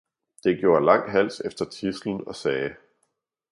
Det 0.43 0.57
gjorde 0.59 0.85
lang 0.85 1.11
hals 1.11 1.39
efter 1.41 1.65
tidslen 1.65 2.23
og 2.27 2.35
sagde. 2.35 2.75